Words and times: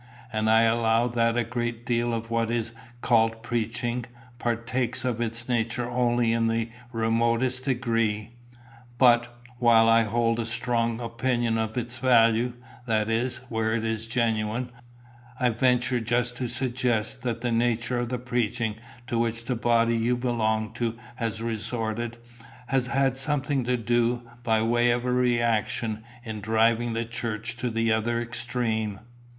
And 0.33 0.49
I 0.49 0.63
allow 0.63 1.07
that 1.09 1.37
a 1.37 1.43
great 1.43 1.85
deal 1.85 2.11
of 2.11 2.31
what 2.31 2.49
is 2.49 2.71
called 3.01 3.43
preaching, 3.43 4.05
partakes 4.39 5.05
of 5.05 5.21
its 5.21 5.47
nature 5.47 5.87
only 5.87 6.33
in 6.33 6.47
the 6.47 6.71
remotest 6.91 7.65
degree. 7.65 8.31
But, 8.97 9.31
while 9.59 9.87
I 9.87 10.05
hold 10.05 10.39
a 10.39 10.45
strong 10.47 10.99
opinion 10.99 11.59
of 11.59 11.77
its 11.77 11.99
value 11.99 12.53
that 12.87 13.11
is, 13.11 13.41
where 13.47 13.75
it 13.75 13.83
is 13.83 14.07
genuine 14.07 14.71
I 15.39 15.49
venture 15.51 15.99
just 15.99 16.35
to 16.37 16.47
suggest 16.47 17.21
that 17.21 17.41
the 17.41 17.51
nature 17.51 17.99
of 17.99 18.09
the 18.09 18.17
preaching 18.17 18.77
to 19.05 19.19
which 19.19 19.45
the 19.45 19.55
body 19.55 19.95
you 19.95 20.17
belong 20.17 20.73
to 20.73 20.97
has 21.17 21.43
resorted, 21.43 22.17
has 22.65 22.87
had 22.87 23.17
something 23.17 23.63
to 23.65 23.77
do, 23.77 24.27
by 24.41 24.63
way 24.63 24.89
of 24.89 25.05
a 25.05 25.11
reaction, 25.11 26.03
in 26.23 26.41
driving 26.41 26.93
the 26.93 27.05
church 27.05 27.55
to 27.57 27.69
the 27.69 27.91
other 27.91 28.19
extreme." 28.19 28.99